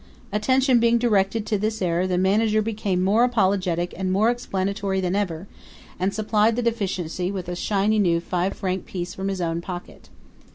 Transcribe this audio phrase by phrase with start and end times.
[0.33, 5.15] Attention being directed to this error the manager became more apologetic and more explanatory than
[5.15, 5.47] ever,
[5.99, 10.09] and supplied the deficiency with a shiny new five franc piece from his own pocket.